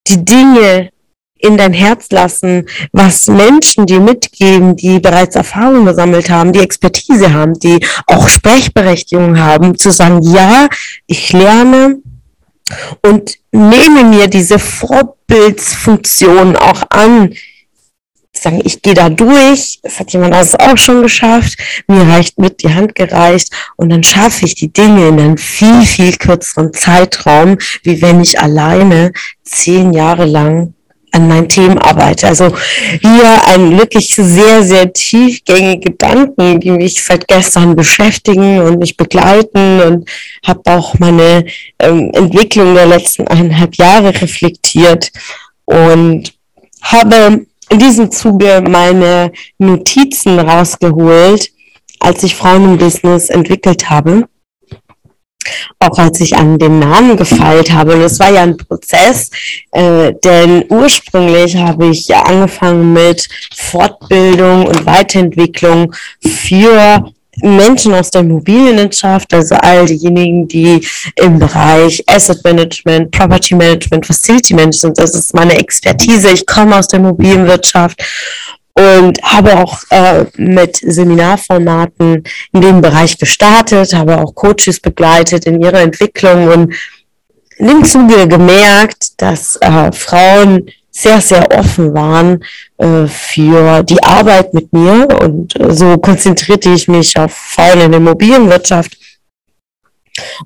die 0.09 0.25
Dinge 0.25 0.91
in 1.39 1.57
dein 1.57 1.73
Herz 1.73 2.11
lassen, 2.11 2.69
was 2.93 3.27
Menschen 3.27 3.87
dir 3.87 4.01
mitgeben, 4.01 4.77
die 4.77 4.99
bereits 5.01 5.37
Erfahrung 5.37 5.85
gesammelt 5.85 6.31
haben, 6.31 6.53
die 6.53 6.61
Expertise 6.61 7.33
haben, 7.33 7.55
die 7.55 7.85
auch 8.07 8.29
Sprechberechtigung 8.29 9.39
haben, 9.39 9.77
zu 9.77 9.91
sagen, 9.91 10.23
ja, 10.23 10.69
ich 11.07 11.33
lerne 11.33 11.99
und 13.03 13.39
nehme 13.53 14.05
mir 14.05 14.29
diese 14.29 14.59
Vorbildsfunktion 14.59 16.57
auch 16.57 16.83
an, 16.91 17.35
sagen, 18.43 18.61
ich 18.64 18.83
gehe 18.83 18.95
da 18.95 19.09
durch, 19.09 19.78
das 19.83 19.99
hat 19.99 20.12
jemand 20.12 20.35
anderes 20.35 20.59
auch 20.59 20.76
schon 20.76 21.02
geschafft, 21.02 21.59
mir 21.87 22.02
reicht 22.02 22.38
mit 22.38 22.62
die 22.62 22.73
Hand 22.73 22.95
gereicht. 22.95 23.52
Und 23.76 23.90
dann 23.90 24.02
schaffe 24.02 24.45
ich 24.45 24.55
die 24.55 24.73
Dinge 24.73 25.09
in 25.09 25.21
einem 25.21 25.37
viel, 25.37 25.83
viel 25.83 26.16
kürzeren 26.16 26.73
Zeitraum, 26.73 27.59
wie 27.83 28.00
wenn 28.02 28.21
ich 28.21 28.40
alleine 28.40 29.12
zehn 29.45 29.93
Jahre 29.93 30.25
lang 30.25 30.75
an 31.16 31.28
meinen 31.28 31.49
Themen 31.49 31.78
arbeite. 31.78 32.28
Also 32.28 32.55
hier 33.00 33.40
ein 33.47 33.78
wirklich 33.78 34.14
sehr, 34.14 34.62
sehr 34.62 34.93
tiefgängige 34.93 35.90
Gedanken, 35.90 36.61
die 36.61 36.71
mich 36.71 37.02
seit 37.02 37.26
gestern 37.26 37.75
beschäftigen 37.75 38.61
und 38.61 38.78
mich 38.78 38.97
begleiten 38.97 39.81
und 39.81 40.11
habe 40.45 40.61
auch 40.66 40.99
meine 40.99 41.47
ähm, 41.78 42.11
Entwicklung 42.12 42.75
der 42.75 42.87
letzten 42.87 43.26
eineinhalb 43.28 43.76
Jahre 43.76 44.09
reflektiert 44.09 45.11
und 45.64 46.33
habe 46.83 47.47
in 47.69 47.79
diesem 47.79 48.11
Zuge 48.11 48.63
meine 48.67 49.33
Notizen 49.59 50.39
rausgeholt, 50.39 51.51
als 52.01 52.23
ich 52.23 52.37
Frauen 52.37 52.65
im 52.65 52.79
Business 52.79 53.29
entwickelt 53.29 53.91
habe. 53.91 54.29
Auch 55.79 55.99
als 55.99 56.21
ich 56.21 56.37
an 56.37 56.59
den 56.59 56.81
Namen 56.81 57.17
gefeilt 57.17 57.73
habe. 57.73 57.95
Und 57.95 58.01
es 58.01 58.19
war 58.19 58.33
ja 58.33 58.43
ein 58.43 58.57
Prozess, 58.57 59.31
äh, 59.71 60.13
denn 60.25 60.65
ursprünglich 60.69 61.57
habe 61.57 61.87
ich 61.87 62.09
ja 62.09 62.23
angefangen 62.23 62.93
mit 62.93 63.29
Fortbildung 63.55 64.67
und 64.67 64.87
Weiterentwicklung 64.87 65.95
für 66.21 67.13
Menschen 67.43 67.95
aus 67.95 68.11
der 68.11 68.23
Immobilienwirtschaft, 68.23 69.33
also 69.35 69.55
all 69.57 69.87
diejenigen, 69.87 70.49
die 70.49 70.87
im 71.16 71.38
Bereich 71.38 72.02
Asset 72.07 72.43
Management, 72.45 73.11
Property 73.11 73.55
Management, 73.55 74.07
Facility 74.07 74.55
Management, 74.55 74.99
das 74.99 75.14
ist 75.14 75.35
meine 75.35 75.59
Expertise. 75.59 76.31
Ich 76.31 76.47
komme 76.47 76.76
aus 76.76 76.88
der 76.88 77.00
Immobilienwirtschaft 77.00 78.02
und 78.75 79.23
habe 79.23 79.57
auch 79.59 79.83
äh, 79.90 80.26
mit 80.37 80.76
Seminarformaten 80.76 82.25
in 82.52 82.61
dem 82.61 82.81
Bereich 82.81 83.16
gestartet, 83.19 83.95
habe 83.95 84.19
auch 84.19 84.35
Coaches 84.35 84.81
begleitet 84.81 85.47
in 85.47 85.62
ihrer 85.62 85.81
Entwicklung 85.81 86.49
und 86.49 86.75
in 87.59 87.69
dem 87.69 87.85
Zuge 87.85 88.28
gemerkt, 88.28 89.21
dass 89.21 89.57
äh, 89.57 89.90
Frauen 89.93 90.71
sehr, 90.97 91.21
sehr 91.21 91.47
offen 91.50 91.93
waren 91.93 92.43
äh, 92.79 93.07
für 93.07 93.83
die 93.83 94.03
Arbeit 94.03 94.55
mit 94.55 94.73
mir. 94.73 95.07
Und 95.21 95.59
äh, 95.61 95.75
so 95.75 95.99
konzentrierte 95.99 96.71
ich 96.71 96.88
mich 96.88 97.19
auf 97.19 97.33
Frauen 97.33 97.83
in 97.83 97.93
der 97.93 98.00
Immobilienwirtschaft. 98.00 98.97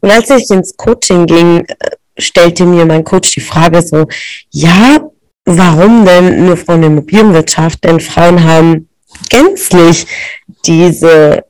Und 0.01 0.11
als 0.11 0.29
ich 0.31 0.51
ins 0.51 0.77
Coaching 0.77 1.27
ging, 1.27 1.65
äh, 1.65 1.75
stellte 2.19 2.65
mir 2.67 2.85
mein 2.85 3.05
Coach 3.05 3.31
die 3.31 3.41
Frage 3.41 3.81
so, 3.81 4.09
ja, 4.51 4.99
warum 5.45 6.05
denn 6.05 6.45
nur 6.45 6.57
Frauen 6.57 6.77
in 6.77 6.83
der 6.83 6.91
Immobilienwirtschaft? 6.91 7.85
Denn 7.85 8.01
Frauen 8.01 8.43
haben 8.43 8.89
gänzlich 9.29 10.07
diese 10.67 11.45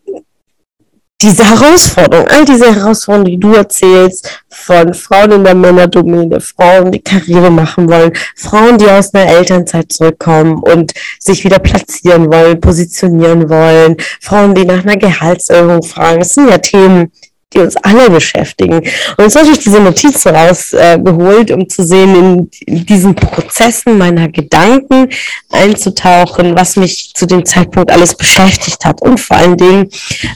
diese 1.22 1.44
Herausforderung, 1.44 2.26
all 2.28 2.44
diese 2.44 2.74
Herausforderungen, 2.74 3.30
die 3.32 3.40
du 3.40 3.52
erzählst, 3.52 4.42
von 4.48 4.94
Frauen 4.94 5.32
in 5.32 5.44
der 5.44 5.54
Männerdomäne, 5.54 6.40
Frauen, 6.40 6.92
die 6.92 7.00
Karriere 7.00 7.50
machen 7.50 7.88
wollen, 7.90 8.12
Frauen, 8.36 8.78
die 8.78 8.86
aus 8.86 9.12
einer 9.12 9.30
Elternzeit 9.30 9.92
zurückkommen 9.92 10.62
und 10.62 10.92
sich 11.18 11.44
wieder 11.44 11.58
platzieren 11.58 12.32
wollen, 12.32 12.60
positionieren 12.60 13.50
wollen, 13.50 13.96
Frauen, 14.20 14.54
die 14.54 14.64
nach 14.64 14.82
einer 14.82 14.96
Gehaltserhöhung 14.96 15.82
fragen. 15.82 16.20
Das 16.20 16.34
sind 16.34 16.48
ja 16.48 16.58
Themen, 16.58 17.12
die 17.52 17.58
uns 17.58 17.76
alle 17.76 18.08
beschäftigen. 18.10 18.76
Und 18.76 19.18
jetzt 19.18 19.36
habe 19.36 19.50
ich 19.50 19.58
diese 19.58 19.80
Notizen 19.80 20.34
rausgeholt, 20.34 21.50
äh, 21.50 21.54
um 21.54 21.68
zu 21.68 21.84
sehen, 21.84 22.14
in, 22.14 22.50
in, 22.66 22.86
diesen 22.86 23.14
Prozessen 23.14 23.98
meiner 23.98 24.28
Gedanken 24.28 25.08
einzutauchen, 25.50 26.56
was 26.56 26.76
mich 26.76 27.12
zu 27.14 27.26
dem 27.26 27.44
Zeitpunkt 27.44 27.90
alles 27.90 28.14
beschäftigt 28.14 28.84
hat. 28.84 29.02
Und 29.02 29.18
vor 29.18 29.36
allen 29.36 29.56
Dingen 29.56 29.88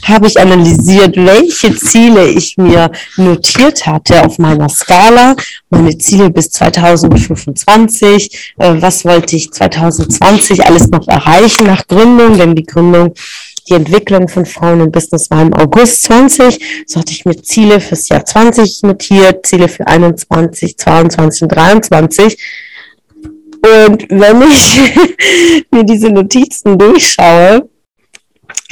habe 0.03 0.27
ich 0.27 0.39
analysiert, 0.39 1.15
welche 1.15 1.73
Ziele 1.75 2.27
ich 2.27 2.57
mir 2.57 2.91
notiert 3.15 3.85
hatte 3.85 4.25
auf 4.25 4.37
meiner 4.37 4.67
Skala, 4.67 5.35
meine 5.69 5.97
Ziele 5.97 6.29
bis 6.29 6.51
2025, 6.51 8.55
äh, 8.57 8.73
was 8.79 9.05
wollte 9.05 9.37
ich 9.37 9.51
2020 9.51 10.65
alles 10.65 10.89
noch 10.89 11.07
erreichen 11.07 11.67
nach 11.67 11.87
Gründung, 11.87 12.37
denn 12.37 12.55
die 12.55 12.65
Gründung 12.65 13.13
die 13.67 13.73
Entwicklung 13.73 14.27
von 14.27 14.45
Frauen 14.45 14.81
im 14.81 14.91
Business 14.91 15.29
war 15.31 15.41
im 15.41 15.53
August 15.53 16.03
20. 16.03 16.85
So 16.87 16.99
hatte 16.99 17.11
ich 17.11 17.25
mir 17.25 17.41
Ziele 17.41 17.79
fürs 17.79 18.09
Jahr 18.09 18.25
20 18.25 18.83
notiert, 18.83 19.45
Ziele 19.45 19.67
für 19.67 19.87
21, 19.87 20.77
22 20.77 21.41
und 21.43 21.49
23. 21.49 22.37
Und 23.61 24.09
wenn 24.09 24.41
ich 24.43 25.65
mir 25.71 25.83
diese 25.83 26.09
Notizen 26.09 26.77
durchschaue, 26.77 27.67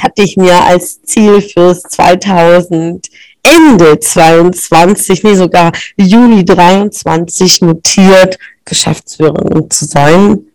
hatte 0.00 0.22
ich 0.22 0.36
mir 0.36 0.60
als 0.62 1.02
Ziel 1.02 1.40
fürs 1.40 1.82
2000 1.82 3.08
Ende 3.42 3.98
22, 3.98 5.22
nee 5.22 5.34
sogar 5.34 5.72
Juni 5.98 6.44
23 6.44 7.60
notiert, 7.62 8.38
Geschäftsführerin 8.64 9.68
zu 9.70 9.84
sein. 9.84 10.46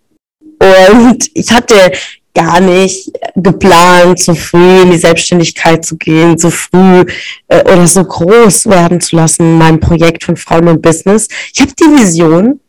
Und 0.60 1.30
ich 1.34 1.52
hatte 1.52 1.92
gar 2.34 2.60
nicht 2.60 3.12
geplant, 3.36 4.20
so 4.20 4.34
früh 4.36 4.82
in 4.82 4.92
die 4.92 4.98
Selbstständigkeit 4.98 5.84
zu 5.84 5.98
gehen, 5.98 6.38
so 6.38 6.50
früh 6.50 7.06
äh, 7.48 7.62
oder 7.62 7.88
so 7.88 8.04
groß 8.04 8.68
werden 8.68 9.02
zu 9.02 9.16
lassen, 9.16 9.58
mein 9.58 9.80
Projekt 9.80 10.24
von 10.24 10.38
Frauen 10.38 10.68
und 10.68 10.82
Business. 10.82 11.28
Ich 11.54 11.62
habe 11.62 11.74
die 11.80 12.02
Vision, 12.02 12.60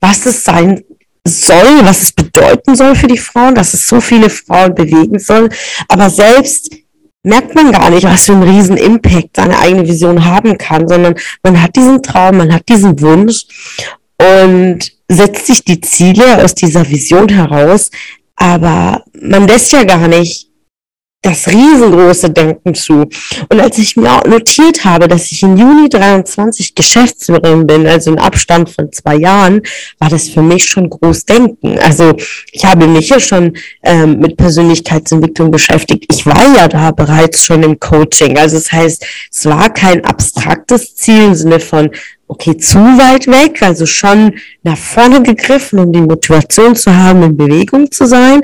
was 0.00 0.26
es 0.26 0.44
sein 0.44 0.82
soll, 1.26 1.84
was 1.84 2.02
es 2.02 2.12
bedeuten 2.12 2.74
soll 2.74 2.96
für 2.96 3.06
die 3.06 3.18
Frauen, 3.18 3.54
dass 3.54 3.74
es 3.74 3.86
so 3.86 4.00
viele 4.00 4.28
Frauen 4.28 4.74
bewegen 4.74 5.18
soll. 5.18 5.48
Aber 5.88 6.10
selbst 6.10 6.74
merkt 7.22 7.54
man 7.54 7.70
gar 7.70 7.90
nicht, 7.90 8.04
was 8.04 8.26
für 8.26 8.32
einen 8.32 8.42
riesen 8.42 8.76
Impact 8.76 9.36
seine 9.36 9.58
eigene 9.58 9.86
Vision 9.86 10.24
haben 10.24 10.58
kann, 10.58 10.88
sondern 10.88 11.14
man 11.42 11.62
hat 11.62 11.76
diesen 11.76 12.02
Traum, 12.02 12.38
man 12.38 12.52
hat 12.52 12.68
diesen 12.68 13.00
Wunsch 13.00 13.44
und 14.18 14.80
setzt 15.08 15.46
sich 15.46 15.64
die 15.64 15.80
Ziele 15.80 16.42
aus 16.42 16.54
dieser 16.54 16.88
Vision 16.88 17.28
heraus, 17.28 17.90
aber 18.36 19.04
man 19.20 19.46
lässt 19.46 19.72
ja 19.72 19.84
gar 19.84 20.08
nicht 20.08 20.52
das 21.22 21.46
riesengroße 21.46 22.30
Denken 22.30 22.74
zu. 22.74 23.08
Und 23.48 23.60
als 23.60 23.78
ich 23.78 23.96
mir 23.96 24.20
notiert 24.26 24.84
habe, 24.84 25.06
dass 25.06 25.30
ich 25.30 25.42
im 25.44 25.56
Juni 25.56 25.88
23 25.88 26.74
Geschäftsführerin 26.74 27.64
bin, 27.64 27.86
also 27.86 28.10
in 28.10 28.18
Abstand 28.18 28.68
von 28.68 28.90
zwei 28.90 29.16
Jahren, 29.16 29.62
war 30.00 30.08
das 30.08 30.28
für 30.28 30.42
mich 30.42 30.64
schon 30.64 30.90
groß 30.90 31.24
Denken. 31.24 31.78
Also 31.78 32.16
ich 32.50 32.64
habe 32.64 32.88
mich 32.88 33.08
ja 33.08 33.20
schon 33.20 33.56
ähm, 33.84 34.18
mit 34.18 34.36
Persönlichkeitsentwicklung 34.36 35.52
beschäftigt. 35.52 36.06
Ich 36.12 36.26
war 36.26 36.56
ja 36.56 36.66
da 36.66 36.90
bereits 36.90 37.44
schon 37.44 37.62
im 37.62 37.78
Coaching. 37.78 38.36
Also 38.36 38.56
das 38.56 38.72
heißt, 38.72 39.06
es 39.30 39.46
war 39.46 39.72
kein 39.72 40.04
abstraktes 40.04 40.96
Ziel 40.96 41.26
im 41.26 41.34
Sinne 41.36 41.60
von, 41.60 41.90
okay, 42.32 42.56
zu 42.56 42.78
weit 42.78 43.26
weg, 43.26 43.62
also 43.62 43.84
schon 43.84 44.34
nach 44.62 44.78
vorne 44.78 45.22
gegriffen, 45.22 45.78
um 45.78 45.92
die 45.92 46.00
Motivation 46.00 46.74
zu 46.74 46.94
haben, 46.96 47.22
in 47.22 47.36
Bewegung 47.36 47.90
zu 47.90 48.06
sein. 48.06 48.42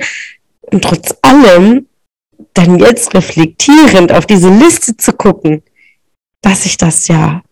Und 0.61 0.85
trotz 0.85 1.17
allem 1.23 1.87
dann 2.53 2.79
jetzt 2.79 3.15
reflektierend 3.15 4.13
auf 4.13 4.27
diese 4.27 4.51
Liste 4.51 4.95
zu 4.97 5.13
gucken, 5.15 5.63
dass 6.43 6.67
ich 6.67 6.77
das 6.77 7.09
ja 7.09 7.43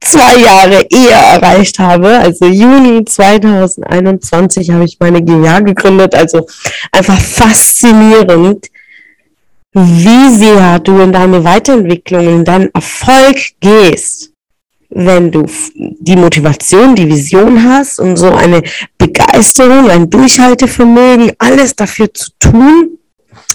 zwei 0.00 0.38
Jahre 0.38 0.86
eher 0.88 1.18
erreicht 1.34 1.78
habe. 1.78 2.08
Also 2.08 2.46
Juni 2.46 3.04
2021 3.04 4.70
habe 4.70 4.84
ich 4.84 4.96
meine 4.98 5.22
GmbH 5.22 5.60
gegründet. 5.60 6.14
Also 6.14 6.46
einfach 6.90 7.20
faszinierend, 7.20 8.66
wie 9.74 10.34
sehr 10.36 10.78
du 10.78 11.00
in 11.00 11.12
deine 11.12 11.44
Weiterentwicklung, 11.44 12.26
in 12.26 12.44
deinen 12.46 12.70
Erfolg 12.72 13.36
gehst, 13.60 14.29
wenn 14.90 15.30
du 15.30 15.46
die 15.74 16.16
Motivation, 16.16 16.94
die 16.94 17.08
Vision 17.08 17.62
hast 17.62 18.00
und 18.00 18.16
so 18.16 18.32
eine 18.32 18.62
Begeisterung, 18.98 19.88
ein 19.88 20.10
Durchhaltevermögen, 20.10 21.32
alles 21.38 21.74
dafür 21.76 22.12
zu 22.12 22.30
tun, 22.38 22.98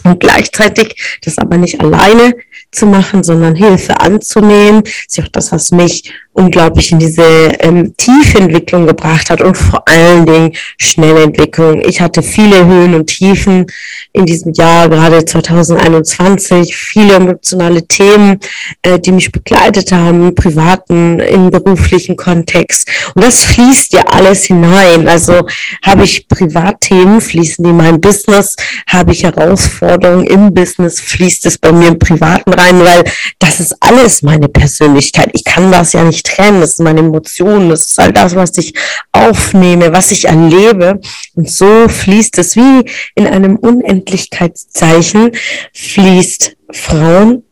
und 0.04 0.20
gleichzeitig 0.20 1.20
das 1.24 1.38
aber 1.38 1.58
nicht 1.58 1.82
alleine 1.82 2.36
zu 2.72 2.86
machen, 2.86 3.24
sondern 3.24 3.56
Hilfe 3.56 4.00
anzunehmen. 4.00 4.84
Ist 4.86 5.20
auch 5.20 5.28
das, 5.30 5.52
was 5.52 5.72
mich 5.72 6.14
unglaublich 6.36 6.92
in 6.92 7.00
diese 7.00 7.24
ähm, 7.60 7.96
Tiefentwicklung 7.96 8.86
gebracht 8.86 9.30
hat 9.30 9.42
und 9.42 9.56
vor 9.56 9.88
allen 9.88 10.26
Dingen 10.26 10.52
Schnellentwicklung. 10.78 11.82
Ich 11.82 12.02
hatte 12.02 12.22
viele 12.22 12.66
Höhen 12.66 12.94
und 12.94 13.08
Tiefen 13.08 13.66
in 14.12 14.26
diesem 14.26 14.52
Jahr, 14.54 14.90
gerade 14.90 15.24
2021, 15.24 16.76
viele 16.76 17.14
emotionale 17.14 17.88
Themen, 17.88 18.40
äh, 18.82 19.00
die 19.00 19.14
mich 19.14 19.32
begleitet 19.32 19.94
haben, 19.94 20.28
im 20.28 20.36
privaten, 20.36 21.20
im 21.20 21.52
beruflichen 21.52 22.18
Kontext. 22.18 22.90
Und 23.14 23.24
das 23.24 23.46
fließt 23.46 23.94
ja 23.94 24.04
alles 24.08 24.44
hinein. 24.44 25.08
Also 25.08 25.48
habe 25.84 26.04
ich 26.04 26.28
Privatthemen, 26.28 27.22
fließen 27.22 27.64
die 27.64 27.70
in 27.70 27.78
mein 27.78 28.02
Business, 28.02 28.58
habe 28.88 29.14
ich 29.14 29.24
Herausforderungen 29.24 30.28
im 30.28 30.54
Business, 30.54 31.00
fließt 31.00 31.46
es 31.46 31.58
bei 31.58 31.72
mir 31.72 31.88
im 31.88 32.00
Privaten 32.00 32.52
rein, 32.54 32.80
weil 32.82 33.06
das 33.40 33.62
ist 33.62 33.76
alles 33.80 34.22
meine 34.22 34.50
Persönlichkeit. 34.50 35.30
Ich 35.32 35.46
kann 35.46 35.72
das 35.72 35.94
ja 35.94 36.04
nicht 36.04 36.25
trennen, 36.26 36.62
das 36.62 36.78
sind 36.78 36.86
meine 36.86 37.00
Emotionen, 37.00 37.70
das 37.70 37.86
ist 37.86 38.00
all 38.00 38.12
das, 38.12 38.36
was 38.36 38.58
ich 38.58 38.74
aufnehme, 39.12 39.94
was 39.94 40.12
ich 40.12 40.26
erlebe. 40.26 41.00
Und 41.36 41.50
so 41.50 41.88
fließt 41.88 42.38
es 42.40 42.56
wie 42.56 42.90
in 43.16 43.28
einem 43.28 43.56
Unendlichkeitszeichen, 43.58 45.32
fließt 45.74 46.58
Frauen 46.72 47.44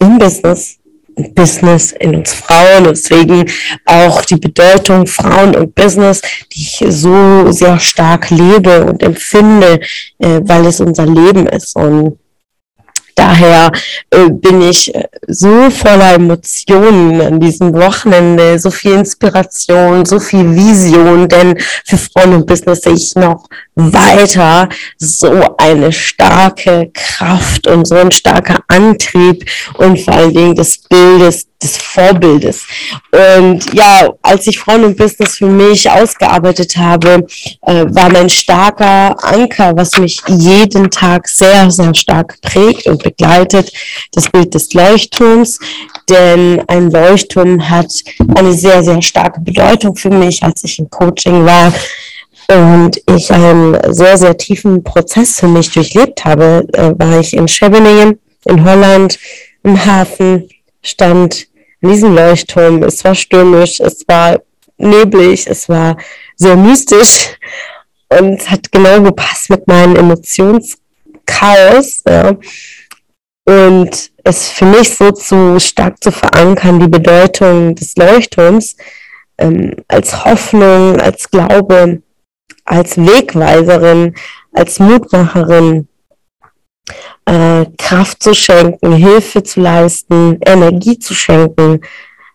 im 0.00 0.18
Business 0.18 0.78
Business 1.34 1.92
in 1.92 2.16
uns 2.16 2.32
Frauen. 2.32 2.84
Deswegen 2.84 3.50
auch 3.84 4.22
die 4.22 4.36
Bedeutung 4.36 5.06
Frauen 5.06 5.54
und 5.54 5.74
Business, 5.74 6.20
die 6.52 6.62
ich 6.62 6.84
so 6.88 7.50
sehr 7.52 7.78
stark 7.78 8.30
lebe 8.30 8.84
und 8.84 9.02
empfinde, 9.02 9.80
äh, 10.18 10.40
weil 10.42 10.66
es 10.66 10.80
unser 10.80 11.06
Leben 11.06 11.46
ist. 11.46 11.76
Und 11.76 12.18
Daher 13.14 13.70
äh, 14.10 14.28
bin 14.28 14.60
ich 14.62 14.92
äh, 14.94 15.04
so 15.28 15.70
voller 15.70 16.14
Emotionen 16.14 17.20
an 17.20 17.40
diesem 17.40 17.72
Wochenende, 17.74 18.58
so 18.58 18.70
viel 18.70 18.92
Inspiration, 18.92 20.04
so 20.04 20.18
viel 20.18 20.54
Vision, 20.54 21.28
denn 21.28 21.56
für 21.84 21.96
Frauen 21.96 22.34
und 22.34 22.46
Business 22.46 22.82
sehe 22.82 22.94
ich 22.94 23.14
noch 23.14 23.48
weiter 23.76 24.68
so 24.98 25.56
eine 25.58 25.92
starke 25.92 26.90
Kraft 26.92 27.66
und 27.66 27.86
so 27.86 27.96
ein 27.96 28.12
starker 28.12 28.60
Antrieb 28.68 29.44
und 29.78 30.00
vor 30.00 30.14
allen 30.14 30.32
Dingen 30.32 30.54
des 30.54 30.78
Bildes, 30.78 31.48
des 31.60 31.76
Vorbildes. 31.78 32.62
Und 33.10 33.72
ja, 33.74 34.10
als 34.22 34.46
ich 34.46 34.58
Frauen 34.58 34.84
und 34.84 34.96
Business 34.96 35.38
für 35.38 35.46
mich 35.46 35.90
ausgearbeitet 35.90 36.76
habe, 36.76 37.26
äh, 37.62 37.84
war 37.88 38.12
mein 38.12 38.28
starker 38.28 39.16
Anker, 39.24 39.76
was 39.76 39.96
mich 39.98 40.22
jeden 40.28 40.90
Tag 40.90 41.26
sehr, 41.26 41.70
sehr 41.70 41.94
stark 41.94 42.40
prägt 42.42 42.86
und 42.86 43.02
begleitet, 43.02 43.72
das 44.12 44.30
Bild 44.30 44.54
des 44.54 44.72
Leuchtturms. 44.72 45.58
Denn 46.08 46.62
ein 46.68 46.90
Leuchtturm 46.90 47.68
hat 47.68 47.90
eine 48.36 48.52
sehr, 48.52 48.84
sehr 48.84 49.02
starke 49.02 49.40
Bedeutung 49.40 49.96
für 49.96 50.10
mich, 50.10 50.42
als 50.42 50.62
ich 50.62 50.78
im 50.78 50.88
Coaching 50.90 51.44
war 51.44 51.72
und 52.48 53.00
ich 53.14 53.32
einen 53.32 53.76
sehr, 53.92 54.18
sehr 54.18 54.36
tiefen 54.36 54.82
Prozess 54.82 55.40
für 55.40 55.48
mich 55.48 55.72
durchlebt 55.72 56.24
habe, 56.24 56.66
äh, 56.72 56.92
war 56.98 57.20
ich 57.20 57.34
in 57.34 57.48
Scheveningen 57.48 58.18
in 58.44 58.64
Holland 58.64 59.18
im 59.62 59.84
Hafen, 59.84 60.48
stand 60.82 61.46
in 61.80 61.90
diesem 61.90 62.14
Leuchtturm. 62.14 62.82
Es 62.82 63.04
war 63.04 63.14
stürmisch, 63.14 63.80
es 63.80 64.06
war 64.06 64.40
neblig, 64.76 65.46
es 65.46 65.68
war 65.68 65.96
sehr 66.36 66.56
mystisch 66.56 67.28
und 68.08 68.50
hat 68.50 68.70
genau 68.70 69.00
gepasst 69.00 69.50
mit 69.50 69.66
meinem 69.66 69.96
Emotionschaos. 69.96 72.02
Ja. 72.06 72.36
Und 73.46 74.10
es 74.24 74.48
für 74.48 74.66
mich 74.66 74.94
so 74.94 75.10
zu 75.10 75.58
stark 75.60 76.02
zu 76.02 76.10
verankern, 76.10 76.80
die 76.80 76.88
Bedeutung 76.88 77.74
des 77.74 77.94
Leuchtturms 77.96 78.76
ähm, 79.38 79.74
als 79.88 80.24
Hoffnung, 80.24 81.00
als 81.00 81.30
Glaube, 81.30 82.02
als 82.64 82.96
Wegweiserin, 82.96 84.14
als 84.52 84.78
Mutmacherin 84.78 85.88
äh, 87.26 87.66
Kraft 87.78 88.22
zu 88.22 88.34
schenken, 88.34 88.92
Hilfe 88.92 89.42
zu 89.42 89.60
leisten, 89.60 90.38
Energie 90.44 90.98
zu 90.98 91.14
schenken, 91.14 91.80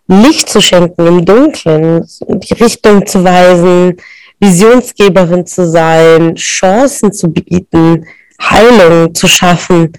Licht 0.06 0.48
zu 0.48 0.60
schenken 0.60 1.06
im 1.06 1.24
Dunkeln, 1.24 2.04
die 2.28 2.54
Richtung 2.54 3.06
zu 3.06 3.22
weisen, 3.22 3.96
Visionsgeberin 4.40 5.46
zu 5.46 5.68
sein, 5.68 6.34
Chancen 6.34 7.12
zu 7.12 7.28
bieten, 7.28 8.06
Heilung 8.42 9.14
zu 9.14 9.28
schaffen. 9.28 9.92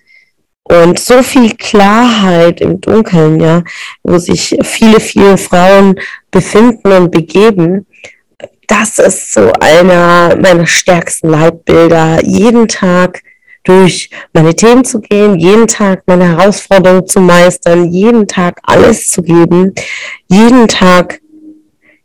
Und 0.63 0.99
so 0.99 1.21
viel 1.23 1.55
Klarheit 1.55 2.61
im 2.61 2.81
Dunkeln, 2.81 3.39
ja, 3.39 3.63
wo 4.03 4.17
sich 4.17 4.57
viele, 4.63 4.99
viele 4.99 5.37
Frauen 5.37 5.99
befinden 6.29 6.91
und 6.91 7.11
begeben 7.11 7.85
das 8.71 8.99
ist 8.99 9.33
so 9.33 9.51
einer 9.59 10.37
meiner 10.37 10.65
stärksten 10.65 11.27
Leitbilder, 11.29 12.23
jeden 12.23 12.69
Tag 12.69 13.21
durch 13.65 14.09
meine 14.31 14.55
Themen 14.55 14.85
zu 14.85 15.01
gehen, 15.01 15.37
jeden 15.37 15.67
Tag 15.67 16.03
meine 16.07 16.29
Herausforderungen 16.29 17.05
zu 17.05 17.19
meistern, 17.19 17.91
jeden 17.91 18.27
Tag 18.27 18.59
alles 18.63 19.07
zu 19.07 19.23
geben, 19.23 19.73
jeden 20.29 20.69
Tag 20.69 21.19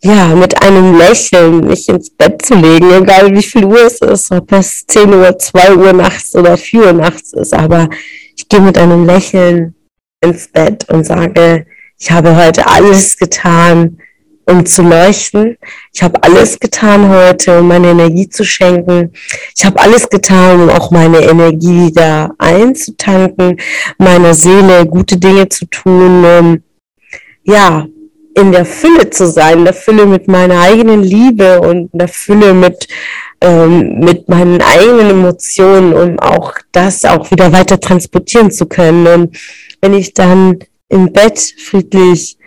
ja, 0.03 0.35
mit 0.35 0.61
einem 0.61 0.99
Lächeln 0.99 1.61
mich 1.61 1.89
ins 1.89 2.11
Bett 2.11 2.45
zu 2.45 2.55
legen, 2.55 2.91
egal 2.91 3.33
wie 3.33 3.43
viel 3.43 3.65
Uhr 3.65 3.87
es 3.87 4.01
ist, 4.01 4.33
ob 4.33 4.51
es 4.53 4.85
10 4.87 5.15
Uhr, 5.15 5.39
2 5.39 5.77
Uhr 5.77 5.93
nachts 5.93 6.35
oder 6.35 6.57
4 6.57 6.87
Uhr 6.87 6.93
nachts 6.93 7.33
ist, 7.33 7.55
aber 7.55 7.89
ich 8.37 8.49
gehe 8.49 8.61
mit 8.61 8.77
einem 8.77 9.07
Lächeln 9.07 9.75
ins 10.21 10.49
Bett 10.49 10.89
und 10.91 11.07
sage, 11.07 11.67
ich 11.99 12.11
habe 12.11 12.37
heute 12.37 12.67
alles 12.67 13.17
getan, 13.17 13.99
um 14.47 14.65
zu 14.65 14.83
leuchten. 14.83 15.59
Ich 15.93 16.03
habe 16.03 16.23
alles 16.23 16.59
getan 16.59 17.09
heute, 17.09 17.59
um 17.59 17.69
meine 17.69 17.91
Energie 17.91 18.29
zu 18.29 18.45
schenken. 18.45 19.13
Ich 19.57 19.65
habe 19.65 19.81
alles 19.81 20.09
getan, 20.09 20.63
um 20.63 20.71
auch 20.71 20.91
meine 20.91 21.21
Energie 21.21 21.87
wieder 21.89 22.35
einzutanken, 22.39 23.59
meiner 23.99 24.35
Seele 24.35 24.87
gute 24.87 25.19
Dinge 25.19 25.49
zu 25.49 25.67
tun, 25.67 26.25
um 26.25 26.63
ja, 27.45 27.87
in 28.35 28.53
der 28.53 28.67
Fülle 28.67 29.09
zu 29.11 29.27
sein, 29.27 29.59
in 29.61 29.65
der 29.65 29.75
Fülle 29.75 30.05
mit 30.05 30.29
meiner 30.29 30.61
eigenen 30.61 31.03
Liebe 31.03 31.61
und 31.61 31.91
in 31.93 31.99
der 31.99 32.09
Fülle 32.09 32.53
mit 32.53 32.87
ähm, 33.41 34.01
mit 34.01 34.29
meinen 34.29 34.63
eigenen 34.63 35.11
Emotionen, 35.11 35.93
um 35.93 36.19
auch 36.19 36.55
das 36.73 37.05
auch 37.05 37.31
wieder 37.31 37.53
weiter 37.53 37.79
transportieren 37.79 38.51
zu 38.51 38.67
können. 38.67 39.07
Und 39.07 39.39
wenn 39.81 39.95
ich 39.95 40.15
dann 40.15 40.59
im 40.89 41.13
Bett 41.13 41.39
friedlich 41.59 42.39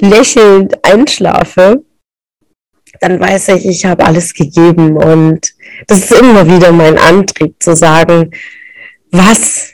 lächelnd 0.00 0.84
einschlafe, 0.84 1.82
dann 3.00 3.20
weiß 3.20 3.48
ich, 3.48 3.66
ich 3.66 3.84
habe 3.84 4.04
alles 4.04 4.32
gegeben. 4.34 4.96
Und 4.96 5.54
das 5.86 5.98
ist 5.98 6.12
immer 6.12 6.46
wieder 6.46 6.72
mein 6.72 6.98
Antrieb 6.98 7.62
zu 7.62 7.76
sagen, 7.76 8.30
was 9.10 9.72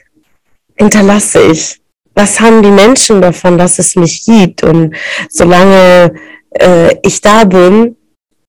hinterlasse 0.76 1.42
ich? 1.42 1.80
Was 2.14 2.40
haben 2.40 2.62
die 2.62 2.70
Menschen 2.70 3.22
davon, 3.22 3.56
dass 3.56 3.78
es 3.78 3.96
mich 3.96 4.24
gibt? 4.24 4.62
Und 4.62 4.94
solange 5.28 6.14
äh, 6.50 6.94
ich 7.02 7.20
da 7.20 7.44
bin, 7.44 7.96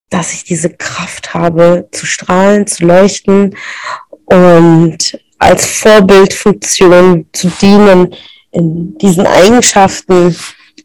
dass 0.10 0.34
ich 0.34 0.44
diese 0.44 0.70
Kraft 0.70 1.34
habe, 1.34 1.88
zu 1.92 2.06
strahlen, 2.06 2.68
zu 2.68 2.86
leuchten 2.86 3.56
und 4.26 5.20
als 5.40 5.66
Vorbildfunktion 5.66 7.28
zu 7.34 7.50
dienen 7.62 8.14
in 8.52 8.98
diesen 8.98 9.26
Eigenschaften 9.26 10.36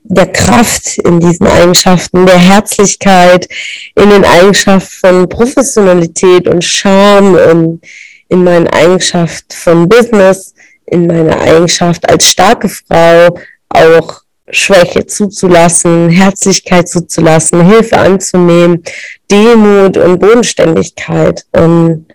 der 0.09 0.27
Kraft, 0.27 0.99
in 0.99 1.21
diesen 1.21 1.47
Eigenschaften 1.47 2.25
der 2.25 2.39
Herzlichkeit, 2.39 3.49
in 3.95 4.09
den 4.09 4.25
Eigenschaften 4.25 4.89
von 5.01 5.29
Professionalität 5.29 6.49
und 6.49 6.65
Charme, 6.65 7.37
in, 7.37 7.81
in 8.29 8.45
meinen 8.45 8.69
Eigenschaften 8.69 9.55
von 9.55 9.89
Business, 9.89 10.55
in 10.87 11.07
meiner 11.07 11.39
Eigenschaft 11.39 12.09
als 12.09 12.27
starke 12.27 12.69
Frau 12.71 13.39
auch 13.69 14.23
Schwäche 14.51 15.05
zuzulassen, 15.05 16.09
Herzlichkeit 16.09 16.89
zuzulassen, 16.89 17.67
Hilfe 17.67 17.99
anzunehmen, 17.99 18.83
Demut 19.31 19.99
und 19.99 20.19
Bodenständigkeit. 20.21 21.45
Und 21.53 22.07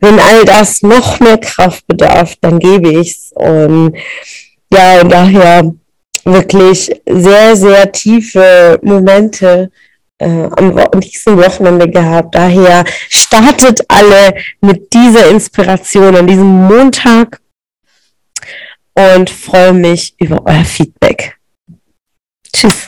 wenn 0.00 0.18
all 0.18 0.46
das 0.46 0.80
noch 0.80 1.20
mehr 1.20 1.36
Kraft 1.36 1.86
bedarf, 1.86 2.36
dann 2.40 2.58
gebe 2.58 2.88
ich's. 2.88 3.32
Und 3.34 3.98
ja, 4.72 5.02
und 5.02 5.10
daher 5.10 5.74
wirklich 6.32 6.90
sehr, 7.06 7.56
sehr 7.56 7.90
tiefe 7.92 8.78
Momente 8.82 9.70
äh, 10.18 10.48
am 10.56 10.74
diesem 11.00 11.36
Wochenende 11.36 11.88
gehabt. 11.88 12.34
Daher 12.34 12.84
startet 13.08 13.80
alle 13.88 14.34
mit 14.60 14.92
dieser 14.92 15.30
Inspiration 15.30 16.16
an 16.16 16.26
diesem 16.26 16.66
Montag 16.66 17.40
und 18.94 19.30
freue 19.30 19.72
mich 19.72 20.14
über 20.18 20.42
euer 20.44 20.64
Feedback. 20.64 21.36
Tschüss. 22.52 22.87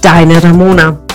deine 0.00 0.42
Ramona. 0.42 1.09